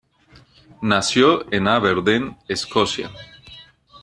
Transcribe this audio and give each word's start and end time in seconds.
Nació 0.81 1.45
en 1.53 1.67
Aberdeen, 1.67 2.35
Escocia. 2.47 3.11